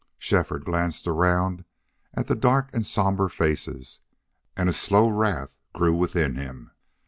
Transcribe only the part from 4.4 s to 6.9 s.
and a slow wrath grew within him.